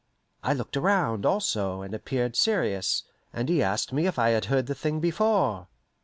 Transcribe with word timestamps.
I 0.41 0.53
looked 0.53 0.75
around, 0.75 1.27
also, 1.27 1.83
and 1.83 1.93
appeared 1.93 2.35
serious, 2.35 3.03
and 3.31 3.47
he 3.47 3.61
asked 3.61 3.93
me 3.93 4.07
if 4.07 4.17
I 4.17 4.29
had 4.29 4.45
heard 4.45 4.65
the 4.65 4.73
thing 4.73 4.99
before. 4.99 5.67